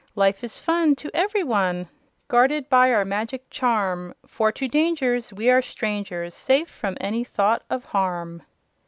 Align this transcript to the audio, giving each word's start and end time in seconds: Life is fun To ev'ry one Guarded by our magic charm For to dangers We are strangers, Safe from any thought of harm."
Life 0.15 0.43
is 0.43 0.57
fun 0.57 0.95
To 0.95 1.15
ev'ry 1.15 1.43
one 1.43 1.87
Guarded 2.27 2.69
by 2.69 2.91
our 2.91 3.05
magic 3.05 3.47
charm 3.51 4.15
For 4.25 4.51
to 4.51 4.67
dangers 4.67 5.31
We 5.31 5.47
are 5.51 5.61
strangers, 5.61 6.33
Safe 6.33 6.67
from 6.71 6.97
any 6.99 7.23
thought 7.23 7.61
of 7.69 7.85
harm." 7.85 8.41